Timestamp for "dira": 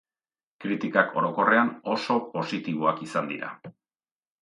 3.37-3.57